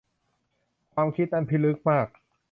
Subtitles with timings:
[0.93, 2.07] ความคิดนั้นพิลึกมาก